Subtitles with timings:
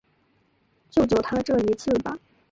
[0.89, 2.17] 救救他这一次吧